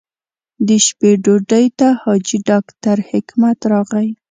[0.67, 4.07] د شپې ډوډۍ ته حاجي ډاکټر حکمت راغی.